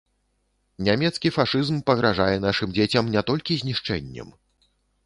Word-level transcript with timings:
Нямецкі 0.87 1.33
фашызм 1.35 1.77
пагражае 1.91 2.35
нашым 2.49 2.75
дзецям 2.79 3.05
не 3.19 3.25
толькі 3.33 3.61
знішчэннем. 3.65 4.39